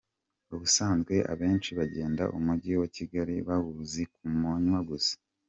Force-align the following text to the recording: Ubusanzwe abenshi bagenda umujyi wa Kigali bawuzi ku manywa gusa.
Ubusanzwe 0.53 1.15
abenshi 1.33 1.69
bagenda 1.79 2.23
umujyi 2.37 2.73
wa 2.81 2.87
Kigali 2.95 3.35
bawuzi 3.47 4.01
ku 4.13 4.21
manywa 4.39 4.81
gusa. 4.89 5.13